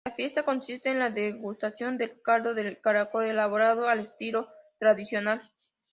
[0.03, 5.47] La fiesta consiste en la degustación del caldo de caracol elaborado al estilo tradicional.